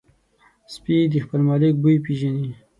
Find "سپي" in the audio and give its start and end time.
0.73-0.95